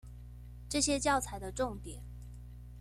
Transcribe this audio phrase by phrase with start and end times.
[0.67, 2.01] 這些教材的重點